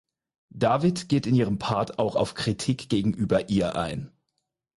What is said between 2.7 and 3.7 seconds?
gegenüber